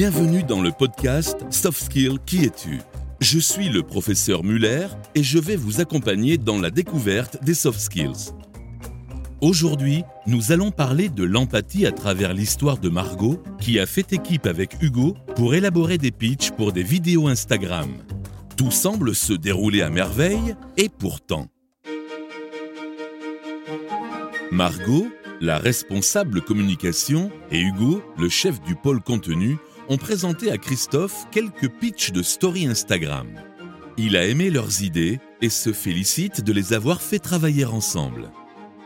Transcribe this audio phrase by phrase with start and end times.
[0.00, 2.80] Bienvenue dans le podcast Soft Skill Qui es-tu?
[3.20, 7.78] Je suis le professeur Muller et je vais vous accompagner dans la découverte des soft
[7.78, 8.32] skills.
[9.42, 14.46] Aujourd'hui, nous allons parler de l'empathie à travers l'histoire de Margot qui a fait équipe
[14.46, 17.90] avec Hugo pour élaborer des pitchs pour des vidéos Instagram.
[18.56, 21.48] Tout semble se dérouler à merveille et pourtant.
[24.50, 25.08] Margot,
[25.42, 29.58] la responsable communication, et Hugo, le chef du pôle contenu,
[29.90, 33.26] ont présenté à Christophe quelques pitchs de story Instagram.
[33.98, 38.30] Il a aimé leurs idées et se félicite de les avoir fait travailler ensemble.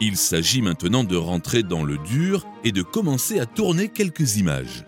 [0.01, 4.87] Il s'agit maintenant de rentrer dans le dur et de commencer à tourner quelques images.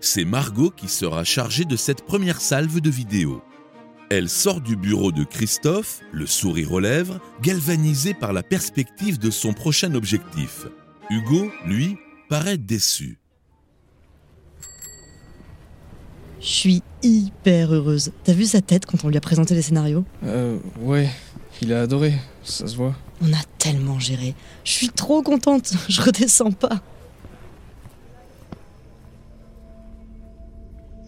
[0.00, 3.40] C'est Margot qui sera chargée de cette première salve de vidéos.
[4.10, 9.30] Elle sort du bureau de Christophe, le sourire aux lèvres, galvanisé par la perspective de
[9.30, 10.66] son prochain objectif.
[11.08, 11.96] Hugo, lui,
[12.28, 13.21] paraît déçu.
[16.42, 18.10] Je suis hyper heureuse.
[18.24, 20.04] T'as vu sa tête quand on lui a présenté les scénarios?
[20.24, 21.08] Euh, ouais,
[21.60, 22.96] il a adoré, ça se voit.
[23.22, 24.34] On a tellement géré.
[24.64, 25.72] Je suis trop contente.
[25.88, 26.82] Je redescends pas.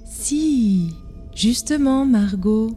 [0.07, 0.95] Si,
[1.35, 2.71] justement, Margot.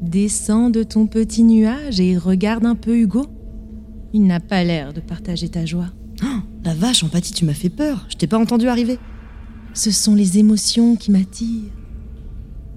[0.00, 3.26] Descends de ton petit nuage et regarde un peu Hugo.
[4.12, 5.88] Il n'a pas l'air de partager ta joie.
[6.22, 8.06] Oh, la vache, empathie, tu m'as fait peur.
[8.08, 8.98] Je t'ai pas entendu arriver.
[9.74, 11.70] Ce sont les émotions qui m'attirent.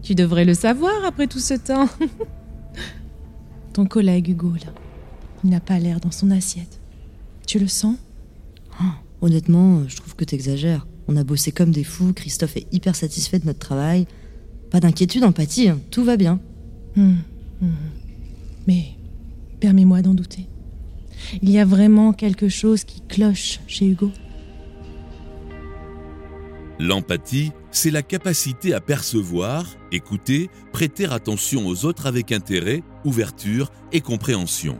[0.02, 1.88] Tu devrais le savoir après tout ce temps.
[3.74, 4.74] Ton collègue Hugo, là,
[5.44, 6.80] il n'a pas l'air dans son assiette.
[7.46, 7.96] Tu le sens?
[8.82, 8.86] Oh,
[9.22, 10.88] honnêtement, je trouve que t'exagères.
[11.08, 12.14] On a bossé comme des fous.
[12.14, 14.08] Christophe est hyper satisfait de notre travail.
[14.72, 15.70] Pas d'inquiétude, empathie.
[15.70, 15.80] hein.
[15.92, 16.40] Tout va bien.
[16.96, 17.14] Hmm,
[17.62, 17.68] hmm.
[18.68, 18.86] Mais
[19.60, 20.48] permets-moi d'en douter.
[21.42, 24.12] Il y a vraiment quelque chose qui cloche chez Hugo?
[26.80, 34.02] L'empathie, c'est la capacité à percevoir, écouter, prêter attention aux autres avec intérêt, ouverture et
[34.02, 34.80] compréhension.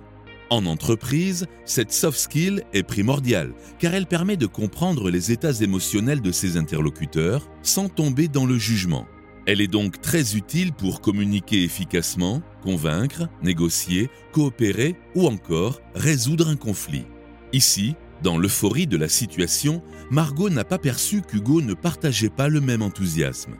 [0.50, 6.22] En entreprise, cette soft skill est primordiale car elle permet de comprendre les états émotionnels
[6.22, 9.08] de ses interlocuteurs sans tomber dans le jugement.
[9.48, 16.58] Elle est donc très utile pour communiquer efficacement, convaincre, négocier, coopérer ou encore résoudre un
[16.58, 17.06] conflit.
[17.54, 22.62] Ici, dans l'euphorie de la situation, Margot n'a pas perçu qu'Hugo ne partageait pas le
[22.62, 23.56] même enthousiasme.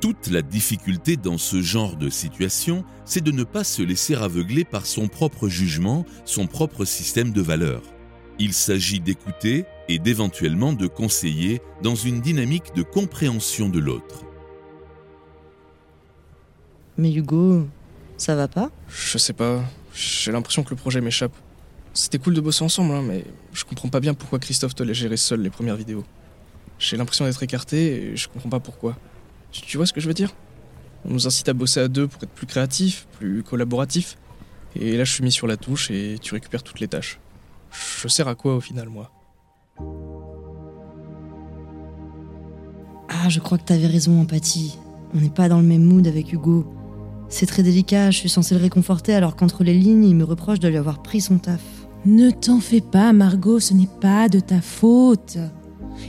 [0.00, 4.64] Toute la difficulté dans ce genre de situation, c'est de ne pas se laisser aveugler
[4.64, 7.82] par son propre jugement, son propre système de valeurs.
[8.38, 14.24] Il s'agit d'écouter et d'éventuellement de conseiller dans une dynamique de compréhension de l'autre.
[16.96, 17.68] Mais Hugo,
[18.16, 18.70] ça va pas?
[18.88, 19.62] Je sais pas,
[19.94, 21.34] j'ai l'impression que le projet m'échappe.
[21.92, 24.92] C'était cool de bosser ensemble, hein, mais je comprends pas bien pourquoi Christophe te l'a
[24.92, 26.04] géré seul les premières vidéos.
[26.78, 28.96] J'ai l'impression d'être écarté et je comprends pas pourquoi.
[29.50, 30.32] Tu, vois ce que je veux dire?
[31.04, 34.16] On nous incite à bosser à deux pour être plus créatif, plus collaboratif.
[34.76, 37.18] Et là, je suis mis sur la touche et tu récupères toutes les tâches.
[37.72, 39.10] Je sers à quoi au final, moi?
[43.08, 44.78] Ah, je crois que t'avais raison, empathie.
[45.12, 46.72] On n'est pas dans le même mood avec Hugo.
[47.28, 50.60] C'est très délicat, je suis censée le réconforter alors qu'entre les lignes, il me reproche
[50.60, 51.60] de lui avoir pris son taf.
[52.06, 55.38] Ne t'en fais pas, Margot, ce n'est pas de ta faute.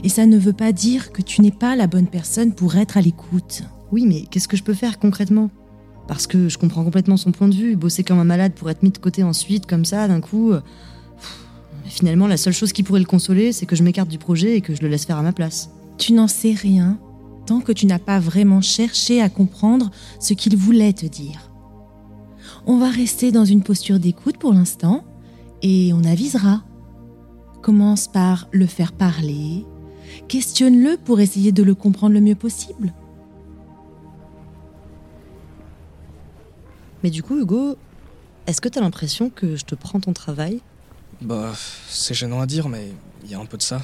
[0.02, 2.96] Et ça ne veut pas dire que tu n'es pas la bonne personne pour être
[2.96, 3.62] à l'écoute.
[3.90, 5.50] Oui, mais qu'est-ce que je peux faire concrètement?
[6.08, 8.82] Parce que je comprends complètement son point de vue, bosser comme un malade pour être
[8.82, 10.52] mis de côté ensuite, comme ça, d'un coup.
[10.52, 10.60] euh,
[11.16, 11.46] pff,
[11.84, 14.60] Finalement, la seule chose qui pourrait le consoler, c'est que je m'écarte du projet et
[14.62, 15.70] que je le laisse faire à ma place.
[15.98, 16.98] Tu n'en sais rien
[17.44, 21.50] tant que tu n'as pas vraiment cherché à comprendre ce qu'il voulait te dire.
[22.66, 25.04] On va rester dans une posture d'écoute pour l'instant
[25.62, 26.64] et on avisera.
[27.62, 29.64] Commence par le faire parler,
[30.28, 32.92] questionne-le pour essayer de le comprendre le mieux possible.
[37.02, 37.76] Mais du coup, Hugo,
[38.46, 40.60] est-ce que t'as l'impression que je te prends ton travail?
[41.20, 41.54] Bah,
[41.88, 42.92] c'est gênant à dire, mais
[43.24, 43.80] il y a un peu de ça.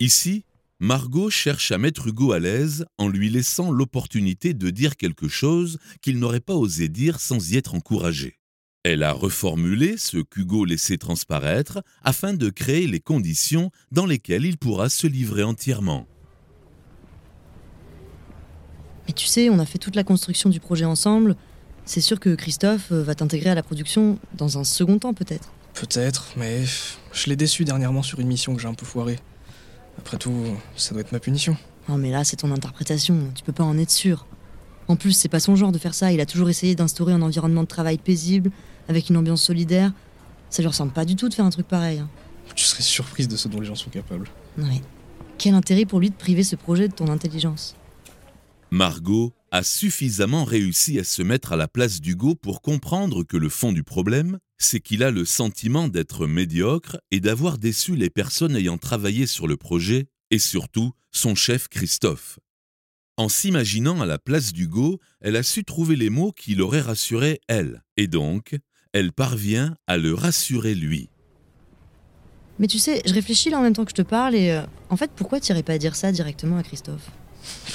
[0.00, 0.44] Ici,
[0.80, 5.78] Margot cherche à mettre Hugo à l'aise en lui laissant l'opportunité de dire quelque chose
[6.02, 8.38] qu'il n'aurait pas osé dire sans y être encouragé.
[8.84, 14.56] Elle a reformulé ce qu'Hugo laissait transparaître afin de créer les conditions dans lesquelles il
[14.56, 16.06] pourra se livrer entièrement.
[19.06, 21.34] Mais tu sais, on a fait toute la construction du projet ensemble.
[21.86, 25.50] C'est sûr que Christophe euh, va t'intégrer à la production dans un second temps, peut-être.
[25.72, 26.64] Peut-être, mais
[27.12, 29.18] je l'ai déçu dernièrement sur une mission que j'ai un peu foirée.
[29.98, 30.44] Après tout,
[30.76, 31.56] ça doit être ma punition.
[31.88, 33.32] Non, mais là, c'est ton interprétation.
[33.34, 34.26] Tu peux pas en être sûr.
[34.88, 36.12] En plus, c'est pas son genre de faire ça.
[36.12, 38.50] Il a toujours essayé d'instaurer un environnement de travail paisible,
[38.88, 39.92] avec une ambiance solidaire.
[40.50, 41.98] Ça lui ressemble pas du tout de faire un truc pareil.
[41.98, 42.08] hein.
[42.54, 44.28] Tu serais surprise de ce dont les gens sont capables.
[44.56, 44.80] Ouais.
[45.36, 47.76] Quel intérêt pour lui de priver ce projet de ton intelligence?
[48.70, 53.48] Margot a suffisamment réussi à se mettre à la place d'Hugo pour comprendre que le
[53.48, 58.56] fond du problème, c'est qu'il a le sentiment d'être médiocre et d'avoir déçu les personnes
[58.56, 62.38] ayant travaillé sur le projet, et surtout son chef Christophe.
[63.18, 67.40] En s'imaginant à la place d'Hugo, elle a su trouver les mots qui l'auraient rassuré
[67.48, 68.56] elle, et donc,
[68.92, 71.10] elle parvient à le rassurer lui.
[72.60, 74.62] Mais tu sais, je réfléchis là en même temps que je te parle et euh,
[74.88, 77.10] en fait, pourquoi t'irais pas dire ça directement à Christophe?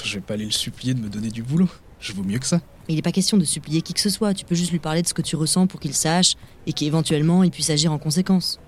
[0.06, 1.70] Je vais pas aller le supplier de me donner du boulot.
[2.00, 2.62] Je vaux mieux que ça.
[2.88, 4.80] Mais il n'est pas question de supplier qui que ce soit, tu peux juste lui
[4.80, 6.36] parler de ce que tu ressens pour qu'il sache
[6.68, 8.62] et qu'éventuellement il puisse agir en conséquence.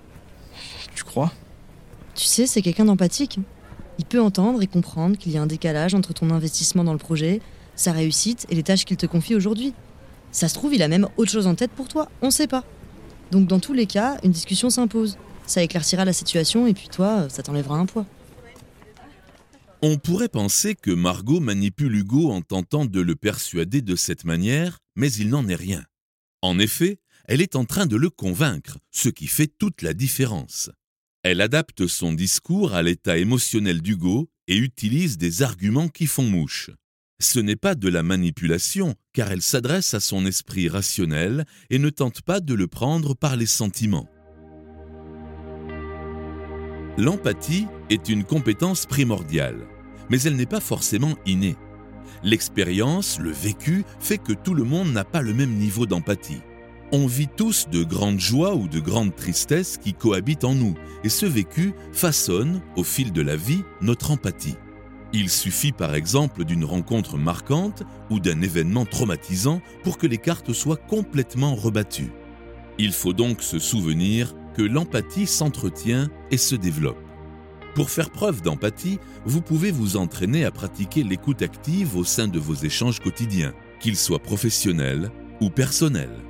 [0.94, 1.32] Tu crois?
[2.14, 3.38] Tu sais, c'est quelqu'un d'empathique.
[3.98, 6.98] Il peut entendre et comprendre qu'il y a un décalage entre ton investissement dans le
[6.98, 7.40] projet,
[7.74, 9.74] sa réussite et les tâches qu'il te confie aujourd'hui.
[10.32, 12.64] Ça se trouve, il a même autre chose en tête pour toi, on sait pas.
[13.30, 15.16] Donc dans tous les cas, une discussion s'impose.
[15.46, 18.06] Ça éclaircira la situation et puis toi, ça t'enlèvera un poids.
[19.82, 24.78] On pourrait penser que Margot manipule Hugo en tentant de le persuader de cette manière,
[24.96, 25.84] mais il n'en est rien.
[26.42, 30.70] En effet, elle est en train de le convaincre, ce qui fait toute la différence.
[31.28, 36.70] Elle adapte son discours à l'état émotionnel d'Hugo et utilise des arguments qui font mouche.
[37.18, 41.90] Ce n'est pas de la manipulation, car elle s'adresse à son esprit rationnel et ne
[41.90, 44.08] tente pas de le prendre par les sentiments.
[46.96, 49.66] L'empathie est une compétence primordiale,
[50.08, 51.56] mais elle n'est pas forcément innée.
[52.22, 56.42] L'expérience, le vécu, fait que tout le monde n'a pas le même niveau d'empathie.
[56.92, 61.08] On vit tous de grandes joies ou de grandes tristesses qui cohabitent en nous, et
[61.08, 64.54] ce vécu façonne, au fil de la vie, notre empathie.
[65.12, 70.52] Il suffit par exemple d'une rencontre marquante ou d'un événement traumatisant pour que les cartes
[70.52, 72.12] soient complètement rebattues.
[72.78, 77.02] Il faut donc se souvenir que l'empathie s'entretient et se développe.
[77.74, 82.38] Pour faire preuve d'empathie, vous pouvez vous entraîner à pratiquer l'écoute active au sein de
[82.38, 85.10] vos échanges quotidiens, qu'ils soient professionnels
[85.40, 86.22] ou personnels.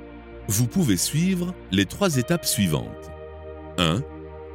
[0.49, 3.11] Vous pouvez suivre les trois étapes suivantes.
[3.77, 4.01] 1.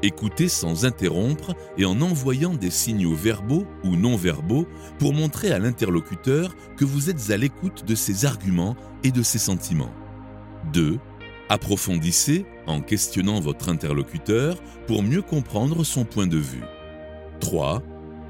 [0.03, 4.67] Écouter sans interrompre et en envoyant des signaux verbaux ou non verbaux
[4.99, 8.75] pour montrer à l'interlocuteur que vous êtes à l'écoute de ses arguments
[9.05, 9.93] et de ses sentiments.
[10.73, 10.99] 2.
[11.50, 14.56] Approfondissez en questionnant votre interlocuteur
[14.87, 16.65] pour mieux comprendre son point de vue.
[17.41, 17.83] 3.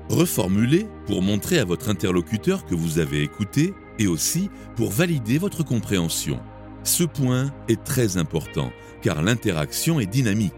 [0.08, 5.62] Reformulez pour montrer à votre interlocuteur que vous avez écouté et aussi pour valider votre
[5.62, 6.40] compréhension.
[6.84, 10.52] Ce point est très important car l'interaction est dynamique.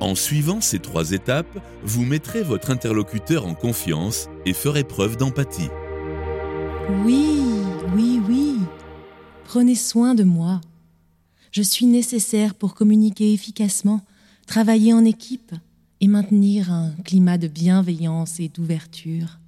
[0.00, 5.70] En suivant ces trois étapes, vous mettrez votre interlocuteur en confiance et ferez preuve d'empathie.
[7.04, 7.40] Oui,
[7.94, 8.58] oui, oui.
[9.44, 10.60] Prenez soin de moi.
[11.52, 14.00] Je suis nécessaire pour communiquer efficacement,
[14.46, 15.54] travailler en équipe
[16.00, 19.38] et maintenir un climat de bienveillance et d'ouverture.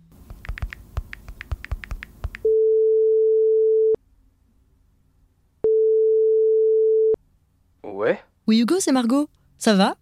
[7.83, 9.29] Ouais Oui, Hugo, c'est Margot.
[9.59, 9.97] Ça va?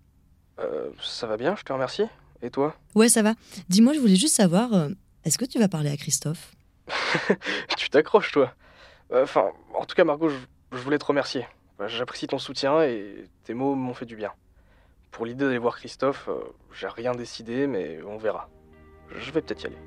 [0.60, 2.04] Euh, Ça va bien, je te remercie.
[2.42, 2.74] Et toi?
[2.94, 3.34] Ouais, ça va.
[3.68, 4.88] Dis-moi, je voulais juste savoir, euh,
[5.24, 6.52] est-ce que tu vas parler à Christophe?
[7.78, 8.52] Tu t'accroches, toi.
[9.12, 10.36] Euh, Enfin, en tout cas, Margot, je,
[10.72, 11.46] je voulais te remercier.
[11.78, 14.30] Bah, J'apprécie ton soutien et tes mots m'ont fait du bien.
[15.10, 16.40] Pour l'idée d'aller voir Christophe, euh,
[16.72, 18.48] j'ai rien décidé, mais on verra.
[19.18, 19.78] Je vais peut-être y aller.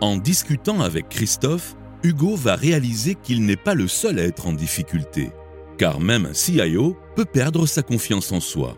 [0.00, 1.74] En discutant avec Christophe,
[2.06, 5.32] Hugo va réaliser qu'il n'est pas le seul à être en difficulté,
[5.76, 8.76] car même un CIO peut perdre sa confiance en soi.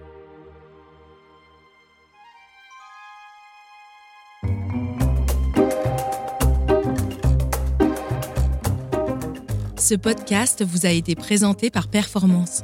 [9.77, 12.63] Ce podcast vous a été présenté par Performance,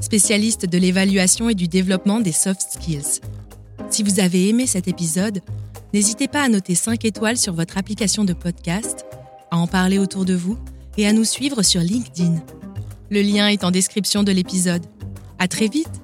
[0.00, 3.20] spécialiste de l'évaluation et du développement des soft skills.
[3.90, 5.40] Si vous avez aimé cet épisode,
[5.94, 9.06] n'hésitez pas à noter 5 étoiles sur votre application de podcast,
[9.50, 10.58] à en parler autour de vous
[10.96, 12.36] et à nous suivre sur LinkedIn.
[13.10, 14.84] Le lien est en description de l'épisode.
[15.38, 15.99] À très vite